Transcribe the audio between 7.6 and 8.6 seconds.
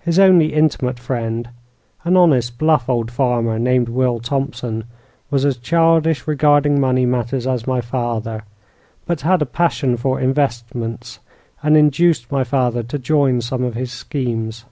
my father,